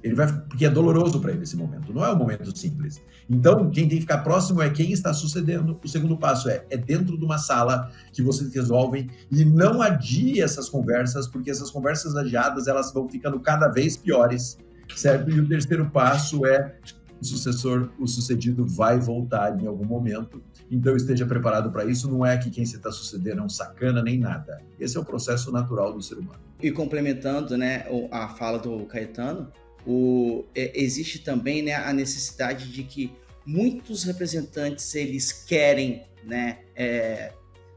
[0.07, 3.01] Ele vai, porque é doloroso para ele esse momento, não é um momento simples.
[3.29, 5.77] Então, quem tem que ficar próximo é quem está sucedendo.
[5.83, 10.41] O segundo passo é, é dentro de uma sala que vocês resolvem e não adie
[10.41, 14.57] essas conversas, porque essas conversas adiadas, elas vão ficando cada vez piores,
[14.95, 15.29] certo?
[15.29, 16.75] E o terceiro passo é
[17.21, 20.41] o sucessor, o sucedido vai voltar em algum momento.
[20.69, 22.09] Então esteja preparado para isso.
[22.09, 24.61] Não é que quem você está sucedendo é um sacana nem nada.
[24.79, 26.39] Esse é o processo natural do ser humano.
[26.61, 29.51] E complementando né, a fala do Caetano,
[29.87, 33.13] o, é, existe também né, a necessidade de que
[33.45, 37.31] muitos representantes eles querem né, é,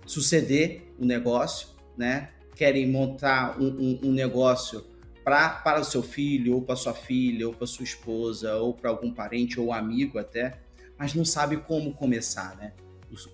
[0.05, 2.31] suceder o negócio, né?
[2.57, 4.85] Querem montar um, um, um negócio
[5.23, 8.91] pra, para o seu filho, ou para sua filha, ou para sua esposa, ou para
[8.91, 10.59] algum parente ou amigo até,
[10.99, 12.73] mas não sabe como começar, né?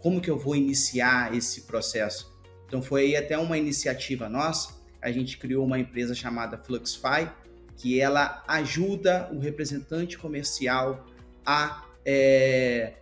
[0.00, 2.30] Como que eu vou iniciar esse processo?
[2.66, 7.30] Então foi aí até uma iniciativa nossa, a gente criou uma empresa chamada Fluxify,
[7.76, 11.06] que ela ajuda o representante comercial
[11.44, 12.94] a é,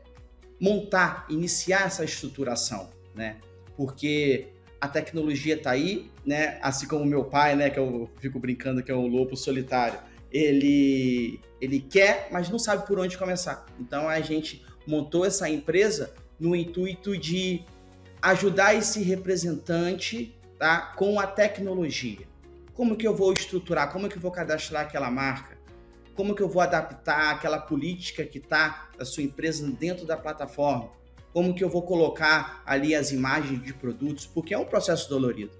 [0.60, 3.36] montar, iniciar essa estruturação, né?
[3.76, 4.48] Porque
[4.80, 6.58] a tecnologia está aí, né?
[6.60, 7.70] Assim como meu pai, né?
[7.70, 9.98] Que eu fico brincando que é um lobo solitário.
[10.30, 13.64] Ele, ele quer, mas não sabe por onde começar.
[13.78, 17.64] Então a gente montou essa empresa no intuito de
[18.20, 22.26] ajudar esse representante tá, com a tecnologia.
[22.74, 23.92] Como que eu vou estruturar?
[23.92, 25.56] Como que eu vou cadastrar aquela marca?
[26.16, 30.90] Como que eu vou adaptar aquela política que está da sua empresa dentro da plataforma?
[31.32, 34.26] Como que eu vou colocar ali as imagens de produtos?
[34.26, 35.52] Porque é um processo dolorido.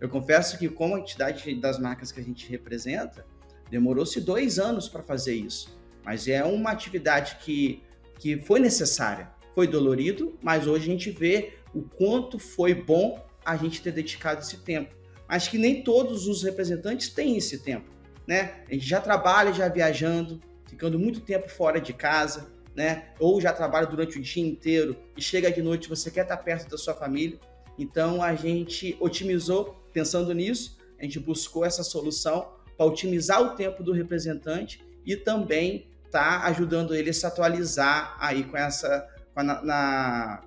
[0.00, 3.24] Eu confesso que, como a entidade das marcas que a gente representa,
[3.70, 5.78] demorou-se dois anos para fazer isso.
[6.02, 7.82] Mas é uma atividade que,
[8.18, 9.30] que foi necessária.
[9.54, 14.40] Foi dolorido, mas hoje a gente vê o quanto foi bom a gente ter dedicado
[14.40, 15.01] esse tempo.
[15.32, 17.88] Mas que nem todos os representantes têm esse tempo,
[18.26, 18.56] né?
[18.68, 23.06] A gente já trabalha já viajando, ficando muito tempo fora de casa, né?
[23.18, 26.68] Ou já trabalha durante o dia inteiro e chega de noite você quer estar perto
[26.68, 27.40] da sua família.
[27.78, 33.82] Então a gente otimizou pensando nisso, a gente buscou essa solução para otimizar o tempo
[33.82, 39.42] do representante e também tá ajudando ele a se atualizar aí com essa com a,
[39.42, 40.42] na,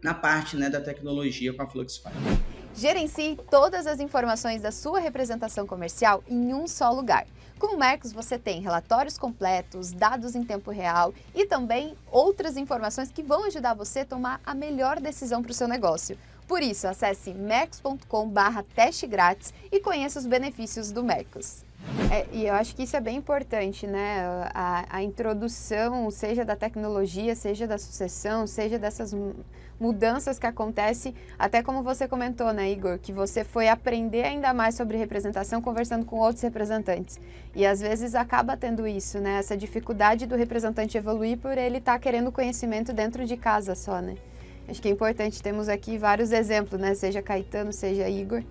[0.00, 2.12] na parte né, da tecnologia com a Fluxify.
[2.74, 7.26] Gerencie todas as informações da sua representação comercial em um só lugar.
[7.58, 13.12] Com o Mercos você tem relatórios completos, dados em tempo real e também outras informações
[13.12, 16.18] que vão ajudar você a tomar a melhor decisão para o seu negócio.
[16.48, 21.64] Por isso, acesse mercos.com/teste grátis e conheça os benefícios do Mercos.
[22.10, 24.22] É, e eu acho que isso é bem importante, né?
[24.54, 29.14] A, a, introdução, seja da tecnologia, seja da sucessão, seja dessas
[29.80, 34.76] mudanças que acontecem, até como você comentou, né, Igor, que você foi aprender ainda mais
[34.76, 37.18] sobre representação conversando com outros representantes.
[37.54, 39.38] E às vezes acaba tendo isso, né?
[39.38, 44.00] Essa dificuldade do representante evoluir por ele estar tá querendo conhecimento dentro de casa só,
[44.00, 44.16] né?
[44.68, 46.94] Acho que é importante, temos aqui vários exemplos, né?
[46.94, 48.42] Seja Caetano, seja Igor.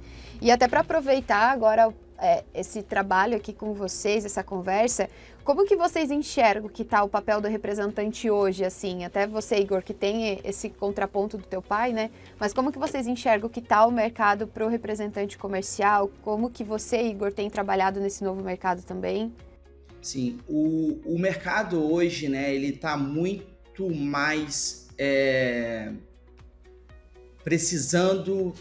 [0.42, 5.10] E até para aproveitar agora é, esse trabalho aqui com vocês, essa conversa,
[5.44, 9.04] como que vocês enxergam que está o papel do representante hoje, assim?
[9.04, 12.12] Até você, Igor, que tem esse contraponto do teu pai, né?
[12.40, 16.12] Mas como que vocês enxergam que está o mercado para o representante comercial?
[16.22, 19.34] Como que você, Igor, tem trabalhado nesse novo mercado também?
[20.00, 25.92] Sim, o, o mercado hoje, né, ele está muito mais é,
[27.44, 28.54] precisando,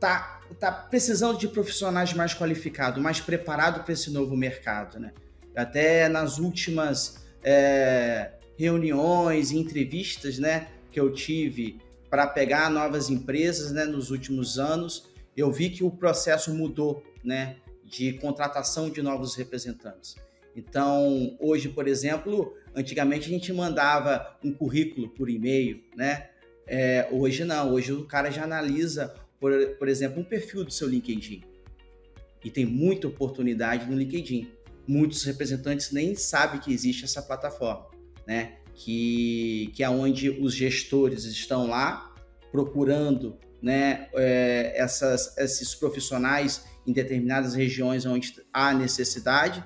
[0.00, 5.12] tá está precisando de profissionais mais qualificados, mais preparados para esse novo mercado, né?
[5.54, 11.78] Até nas últimas é, reuniões e entrevistas, né, que eu tive
[12.10, 17.56] para pegar novas empresas, né, nos últimos anos, eu vi que o processo mudou, né,
[17.84, 20.16] de contratação de novos representantes.
[20.56, 26.30] Então, hoje, por exemplo, antigamente a gente mandava um currículo por e-mail, né?
[26.66, 30.88] É, hoje não, hoje o cara já analisa por, por exemplo, um perfil do seu
[30.88, 31.42] LinkedIn.
[32.44, 34.50] E tem muita oportunidade no LinkedIn.
[34.86, 37.86] Muitos representantes nem sabem que existe essa plataforma,
[38.26, 38.58] né?
[38.74, 42.14] Que, que é onde os gestores estão lá
[42.52, 49.62] procurando né, é, essas, esses profissionais em determinadas regiões onde há necessidade.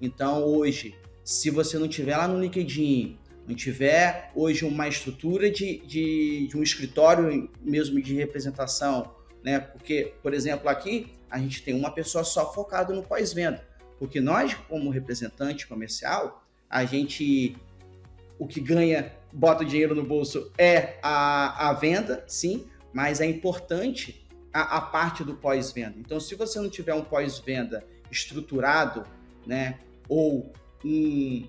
[0.00, 5.78] Então, hoje, se você não tiver lá no LinkedIn, não tiver hoje uma estrutura de,
[5.86, 9.14] de, de um escritório mesmo de representação,
[9.46, 9.60] né?
[9.60, 13.64] Porque, por exemplo, aqui a gente tem uma pessoa só focada no pós-venda,
[13.96, 17.56] porque nós, como representante comercial, a gente
[18.40, 23.26] o que ganha, bota o dinheiro no bolso é a, a venda, sim, mas é
[23.26, 25.94] importante a, a parte do pós-venda.
[25.98, 29.06] Então, se você não tiver um pós-venda estruturado,
[29.46, 29.78] né,
[30.08, 30.52] ou
[30.84, 31.48] um,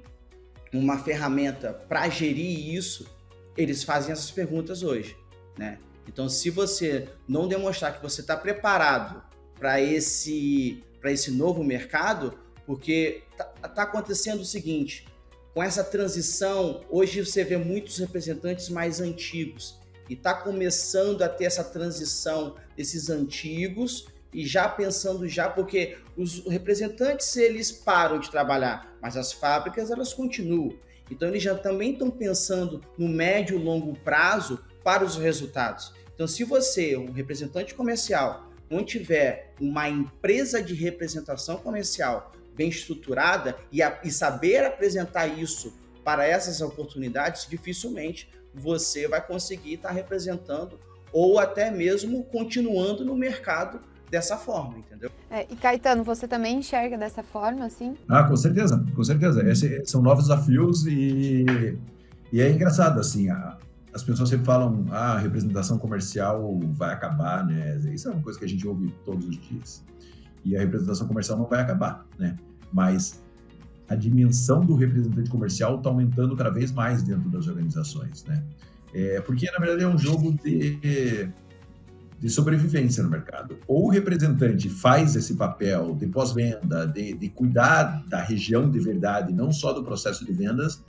[0.71, 3.09] uma ferramenta para gerir isso,
[3.57, 5.17] eles fazem essas perguntas hoje,
[5.57, 5.79] né?
[6.07, 9.21] Então, se você não demonstrar que você está preparado
[9.59, 15.05] para esse, esse novo mercado, porque está tá acontecendo o seguinte:
[15.53, 21.45] com essa transição, hoje você vê muitos representantes mais antigos e está começando a ter
[21.45, 28.95] essa transição desses antigos e já pensando já porque os representantes eles param de trabalhar,
[29.01, 30.77] mas as fábricas elas continuam.
[31.09, 35.91] Então eles já também estão pensando no médio e longo prazo para os resultados.
[36.15, 43.57] Então, se você, um representante comercial, não tiver uma empresa de representação comercial bem estruturada
[43.69, 50.79] e, a, e saber apresentar isso para essas oportunidades, dificilmente você vai conseguir estar representando
[51.11, 55.11] ou até mesmo continuando no mercado dessa forma, entendeu?
[55.29, 57.97] É, e Caetano, você também enxerga dessa forma, assim?
[58.07, 59.45] Ah, com certeza, com certeza.
[59.49, 61.45] Esses são novos desafios e,
[62.31, 63.57] e é engraçado, assim, a,
[63.97, 67.79] as pessoas sempre falam, ah, a representação comercial vai acabar, né?
[67.91, 69.83] Isso é uma coisa que a gente ouve todos os dias.
[70.45, 72.37] E a representação comercial não vai acabar, né?
[72.71, 73.23] Mas
[73.89, 78.43] a dimensão do representante comercial está aumentando cada vez mais dentro das organizações, né?
[78.93, 81.27] É, porque, na verdade, é um jogo de,
[82.19, 83.57] de sobrevivência no mercado.
[83.67, 89.33] Ou o representante faz esse papel de pós-venda, de, de cuidar da região de verdade,
[89.33, 90.83] não só do processo de vendas,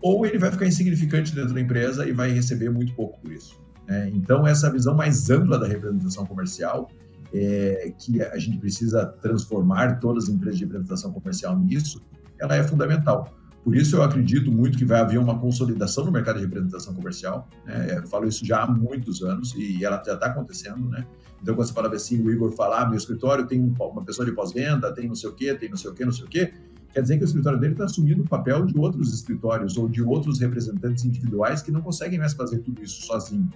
[0.00, 3.60] ou ele vai ficar insignificante dentro da empresa e vai receber muito pouco por isso.
[3.86, 4.10] Né?
[4.14, 6.88] Então, essa visão mais ampla da representação comercial,
[7.32, 12.00] é, que a gente precisa transformar todas as empresas de representação comercial nisso,
[12.38, 13.36] ela é fundamental.
[13.62, 17.46] Por isso eu acredito muito que vai haver uma consolidação no mercado de representação comercial.
[17.66, 17.98] Né?
[17.98, 21.06] Eu falo isso já há muitos anos e ela já está acontecendo, né?
[21.42, 24.32] Então, quando você fala assim, o Igor falar, ah, meu escritório tem uma pessoa de
[24.32, 26.52] pós-venda, tem não sei o quê, tem não sei o quê, não sei o quê,
[26.92, 30.02] quer dizer que o escritório dele está assumindo o papel de outros escritórios ou de
[30.02, 33.48] outros representantes individuais que não conseguem mais fazer tudo isso sozinho.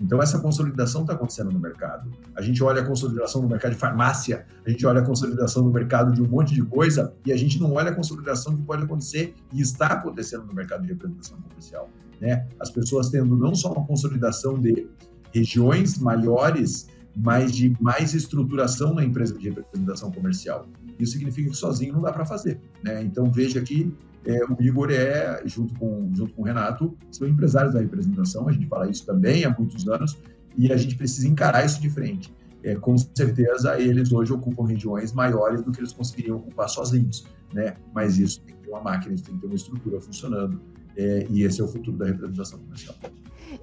[0.00, 2.10] Então, essa consolidação está acontecendo no mercado.
[2.36, 5.72] A gente olha a consolidação no mercado de farmácia, a gente olha a consolidação no
[5.72, 8.84] mercado de um monte de coisa, e a gente não olha a consolidação que pode
[8.84, 11.90] acontecer e está acontecendo no mercado de representação comercial.
[12.20, 12.46] Né?
[12.60, 14.86] As pessoas tendo não só uma consolidação de
[15.32, 20.68] regiões maiores, mas de mais estruturação na empresa de representação comercial.
[20.98, 22.60] Isso significa que sozinho não dá para fazer.
[22.82, 23.02] Né?
[23.02, 23.92] Então, veja que
[24.26, 28.52] é, o Igor é, junto com, junto com o Renato, são empresários da representação, a
[28.52, 30.18] gente fala isso também há muitos anos,
[30.56, 32.34] e a gente precisa encarar isso de frente.
[32.62, 37.76] É, com certeza, eles hoje ocupam regiões maiores do que eles conseguiriam ocupar sozinhos, né?
[37.94, 40.60] Mas isso tem que ter uma máquina, isso tem que ter uma estrutura funcionando,
[40.96, 42.96] é, e esse é o futuro da representação comercial.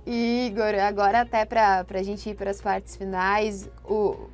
[0.07, 4.29] Igor, agora até para a gente ir para as partes finais, o,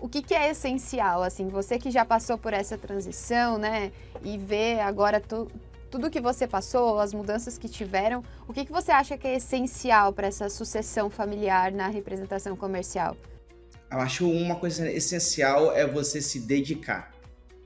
[0.00, 4.38] o, que, que, é essencial, assim, você que já passou por essa transição, né, e
[4.38, 5.50] vê agora tu,
[5.90, 9.36] tudo que você passou, as mudanças que tiveram, o que, que você acha que é
[9.36, 13.16] essencial para essa sucessão familiar na representação comercial?
[13.90, 17.12] Eu acho uma coisa essencial é você se dedicar,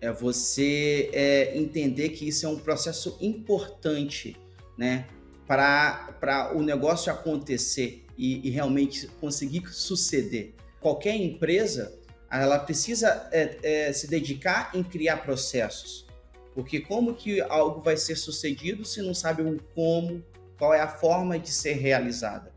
[0.01, 4.37] é você é, entender que isso é um processo importante,
[4.77, 5.07] né,
[5.47, 11.99] para o negócio acontecer e, e realmente conseguir suceder qualquer empresa
[12.31, 16.07] ela precisa é, é, se dedicar em criar processos.
[16.55, 20.25] Porque como que algo vai ser sucedido se não sabe o como,
[20.59, 22.53] qual é a forma de ser realizada?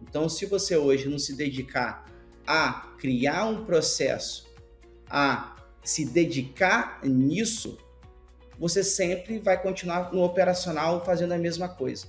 [0.00, 2.06] Então, se você hoje não se dedicar
[2.46, 4.48] a criar um processo,
[5.08, 7.78] a se dedicar nisso,
[8.58, 12.06] você sempre vai continuar no operacional fazendo a mesma coisa.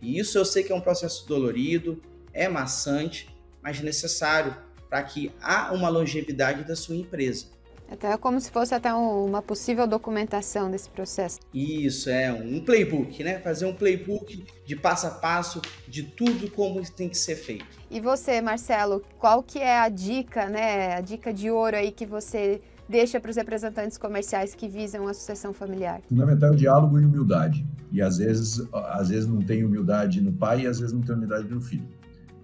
[0.00, 3.28] E isso eu sei que é um processo dolorido, é maçante,
[3.62, 4.56] mas necessário
[4.92, 7.46] para que há uma longevidade da sua empresa.
[7.90, 11.40] Até como se fosse até uma possível documentação desse processo.
[11.54, 13.38] Isso, é um playbook, né?
[13.38, 17.64] Fazer um playbook de passo a passo de tudo como tem que ser feito.
[17.90, 20.94] E você, Marcelo, qual que é a dica, né?
[20.94, 25.14] A dica de ouro aí que você deixa para os representantes comerciais que visam a
[25.14, 26.02] sucessão familiar?
[26.06, 27.64] Fundamental é o diálogo e humildade.
[27.90, 31.14] E às vezes, às vezes não tem humildade no pai e às vezes não tem
[31.14, 31.88] humildade no filho.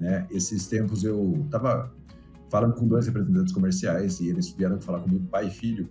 [0.00, 0.26] Né?
[0.30, 1.92] Esses tempos eu estava
[2.50, 5.88] falando com dois representantes comerciais e eles vieram falar comigo, pai e filho.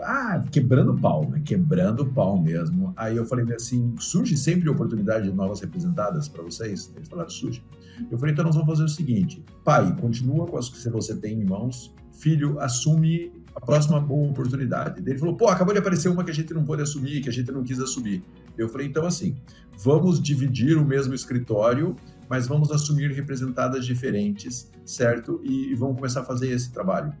[0.00, 1.40] Ah, quebrando pau, né?
[1.44, 2.92] Quebrando pau mesmo.
[2.96, 6.92] Aí eu falei assim: surge sempre oportunidade de novas representadas para vocês?
[6.94, 7.64] Eles falaram: surge.
[8.10, 11.40] Eu falei: então nós vamos fazer o seguinte: pai, continua com as que você tem
[11.40, 15.00] em mãos, filho, assume a próxima boa oportunidade.
[15.00, 17.32] Ele falou: pô, acabou de aparecer uma que a gente não pôde assumir, que a
[17.32, 18.22] gente não quis assumir.
[18.58, 19.34] Eu falei: então assim,
[19.78, 21.96] vamos dividir o mesmo escritório
[22.28, 25.40] mas vamos assumir representadas diferentes, certo?
[25.44, 27.12] E, e vamos começar a fazer esse trabalho.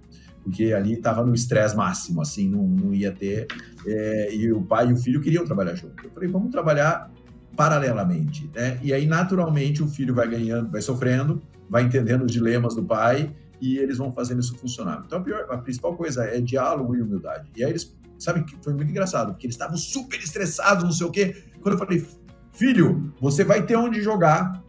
[0.42, 3.48] Porque ali estava no estresse máximo, assim, não, não ia ter.
[3.84, 6.04] É, e o pai e o filho queriam trabalhar junto.
[6.04, 7.10] Eu falei, vamos trabalhar
[7.56, 8.78] paralelamente, né?
[8.82, 13.34] E aí, naturalmente, o filho vai ganhando, vai sofrendo, vai entendendo os dilemas do pai
[13.60, 15.02] e eles vão fazendo isso funcionar.
[15.04, 17.50] Então, a, pior, a principal coisa é diálogo e humildade.
[17.56, 21.06] E aí, eles, sabe, que foi muito engraçado, porque eles estavam super estressados, não sei
[21.06, 21.34] o quê.
[21.60, 22.06] Quando eu falei,
[22.52, 24.62] filho, você vai ter onde jogar,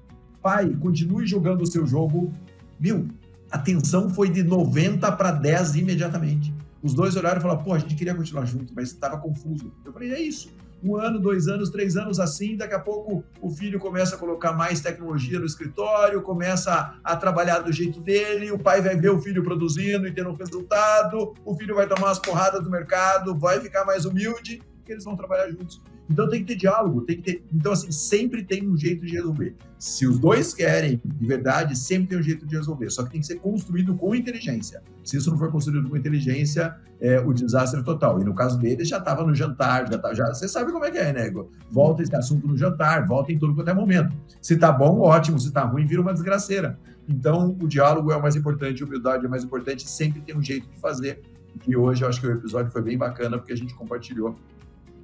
[0.47, 2.33] pai, continue jogando o seu jogo.
[2.79, 3.05] Meu,
[3.51, 6.55] a tensão foi de 90 para 10 imediatamente.
[6.81, 9.73] Os dois olharam e falaram, pô, a gente queria continuar junto, mas estava confuso.
[9.83, 10.49] Eu falei, é isso.
[10.81, 14.53] um ano, dois anos, três anos assim, daqui a pouco o filho começa a colocar
[14.53, 19.21] mais tecnologia no escritório, começa a trabalhar do jeito dele, o pai vai ver o
[19.21, 23.59] filho produzindo e tendo um resultado, o filho vai tomar umas porradas do mercado, vai
[23.59, 25.81] ficar mais humilde, que eles vão trabalhar juntos.
[26.09, 27.43] Então tem que ter diálogo, tem que ter.
[27.53, 29.55] Então, assim, sempre tem um jeito de resolver.
[29.77, 32.89] Se os dois querem, de verdade, sempre tem um jeito de resolver.
[32.89, 34.81] Só que tem que ser construído com inteligência.
[35.03, 38.21] Se isso não for construído com inteligência, é o desastre total.
[38.21, 40.91] E no caso dele, já estava no jantar, já, tá, já Você sabe como é
[40.91, 41.31] que é, né,
[41.69, 44.15] Volta esse assunto no jantar, volta em tudo quanto é momento.
[44.41, 45.39] Se tá bom, ótimo.
[45.39, 46.79] Se tá ruim, vira uma desgraceira.
[47.07, 50.35] Então, o diálogo é o mais importante, a humildade é o mais importante, sempre tem
[50.35, 51.21] um jeito de fazer.
[51.65, 54.35] E hoje eu acho que o episódio foi bem bacana, porque a gente compartilhou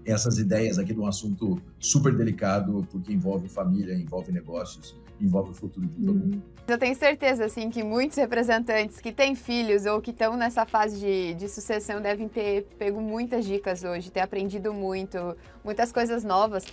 [0.06, 5.54] essas ideias aqui de um assunto super delicado, porque envolve família, envolve negócios, envolve o
[5.54, 6.36] futuro de todo mundo.
[6.36, 6.42] Uhum.
[6.68, 11.00] Eu tenho certeza, assim, que muitos representantes que têm filhos ou que estão nessa fase
[11.00, 16.64] de, de sucessão devem ter pego muitas dicas hoje, ter aprendido muito, muitas coisas novas,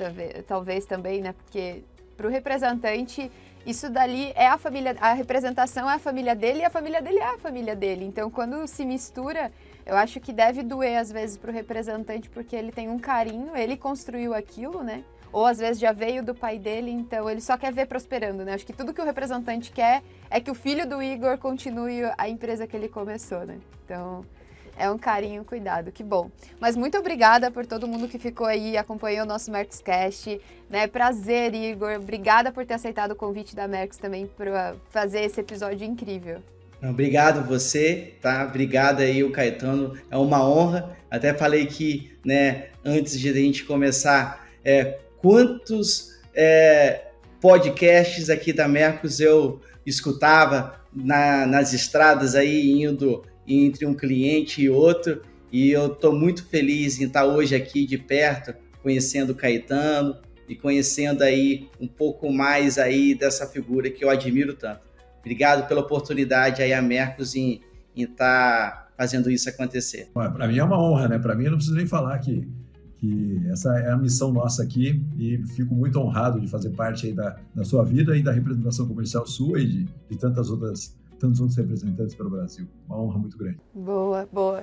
[0.46, 1.32] talvez também, né?
[1.32, 1.82] Porque
[2.16, 3.30] para o representante
[3.66, 7.18] isso dali é a família, a representação é a família dele e a família dele
[7.18, 8.04] é a família dele.
[8.04, 9.52] Então, quando se mistura,
[9.84, 13.56] eu acho que deve doer às vezes para o representante porque ele tem um carinho,
[13.56, 15.04] ele construiu aquilo, né?
[15.32, 18.54] Ou às vezes já veio do pai dele, então ele só quer ver prosperando, né?
[18.54, 22.28] Acho que tudo que o representante quer é que o filho do Igor continue a
[22.28, 23.58] empresa que ele começou, né?
[23.84, 24.24] Então,
[24.80, 26.30] é um carinho, cuidado, que bom.
[26.58, 30.40] Mas muito obrigada por todo mundo que ficou aí, acompanhou o nosso Mercoscast.
[30.70, 30.86] Né?
[30.86, 31.96] Prazer, Igor.
[31.96, 36.42] Obrigada por ter aceitado o convite da Mercos também para fazer esse episódio incrível.
[36.82, 38.44] Obrigado você, tá?
[38.46, 39.98] Obrigado aí o Caetano.
[40.10, 40.96] É uma honra.
[41.10, 47.08] Até falei que, né, antes de a gente começar, é, quantos é,
[47.40, 54.70] podcasts aqui da Mercos eu escutava na, nas estradas aí indo entre um cliente e
[54.70, 55.22] outro.
[55.52, 60.16] E eu estou muito feliz em estar hoje aqui de perto, conhecendo o Caetano
[60.48, 64.89] e conhecendo aí um pouco mais aí dessa figura que eu admiro tanto.
[65.20, 67.60] Obrigado pela oportunidade aí a Mercos em
[67.94, 70.10] estar fazendo isso acontecer.
[70.12, 71.18] Para mim é uma honra, né?
[71.18, 72.46] Para mim eu não preciso nem falar que,
[72.98, 77.12] que essa é a missão nossa aqui e fico muito honrado de fazer parte aí
[77.14, 81.38] da, da sua vida e da representação comercial sua e de, de tantas outras tantos
[81.38, 82.66] outros representantes pelo Brasil.
[82.88, 83.58] Uma honra muito grande.
[83.74, 84.62] Boa, boa.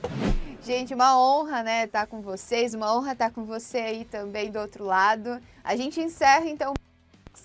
[0.65, 4.57] Gente, uma honra, né, estar com vocês, uma honra estar com você aí também do
[4.57, 5.39] outro lado.
[5.63, 6.73] A gente encerra então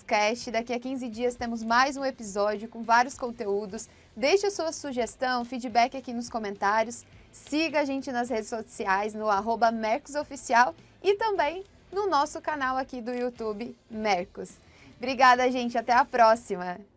[0.01, 0.49] Cast.
[0.49, 3.87] Daqui a 15 dias temos mais um episódio com vários conteúdos.
[4.15, 7.05] Deixe a sua sugestão, feedback aqui nos comentários.
[7.31, 10.73] Siga a gente nas redes sociais no arroba Mercosoficial
[11.03, 14.57] e também no nosso canal aqui do YouTube Mercos.
[14.97, 15.77] Obrigada, gente.
[15.77, 16.92] Até a próxima.